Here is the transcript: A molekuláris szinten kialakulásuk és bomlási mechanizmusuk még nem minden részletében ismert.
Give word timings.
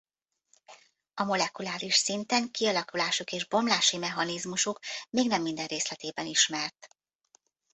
A 1.13 1.23
molekuláris 1.23 1.95
szinten 1.95 2.51
kialakulásuk 2.51 3.31
és 3.31 3.47
bomlási 3.47 3.97
mechanizmusuk 3.97 4.79
még 5.09 5.27
nem 5.27 5.41
minden 5.41 5.65
részletében 5.67 6.25
ismert. 6.25 6.87